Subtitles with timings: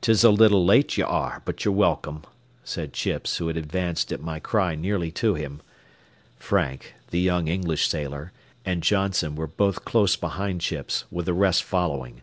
[0.00, 2.24] "'Tis a little late ye are, but ye're welcome,"
[2.64, 5.60] said Chips, who had advanced at my cry nearly to him.
[6.36, 8.32] Frank, the young English sailor,
[8.64, 12.22] and Johnson were both close behind Chins, with the rest following.